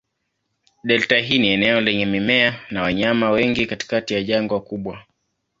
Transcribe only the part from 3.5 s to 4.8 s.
katikati ya jangwa